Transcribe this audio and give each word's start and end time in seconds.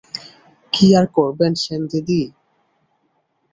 কী 0.73 0.87
আর 0.99 1.05
করবেন 1.15 1.53
সেনদিদি? 1.63 2.21